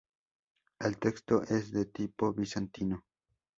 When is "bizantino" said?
2.33-3.05